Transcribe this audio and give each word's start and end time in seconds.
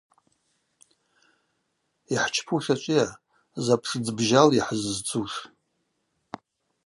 Йхӏчпуш 2.13 2.65
ачӏвыйа, 2.73 3.07
запш 3.65 3.89
дзбжьалйа 4.03 4.61
хӏыззцуш? 4.67 5.33